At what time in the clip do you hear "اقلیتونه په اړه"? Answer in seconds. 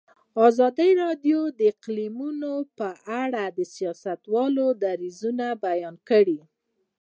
1.71-3.43